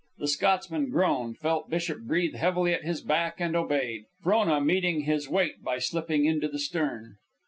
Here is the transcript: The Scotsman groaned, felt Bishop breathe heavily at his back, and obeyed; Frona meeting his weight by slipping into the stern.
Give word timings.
The 0.17 0.27
Scotsman 0.27 0.89
groaned, 0.89 1.37
felt 1.37 1.69
Bishop 1.69 2.01
breathe 2.07 2.33
heavily 2.33 2.73
at 2.73 2.83
his 2.83 3.03
back, 3.03 3.39
and 3.39 3.55
obeyed; 3.55 4.05
Frona 4.23 4.59
meeting 4.59 5.01
his 5.01 5.29
weight 5.29 5.61
by 5.63 5.77
slipping 5.77 6.25
into 6.25 6.47
the 6.47 6.57
stern. 6.57 7.17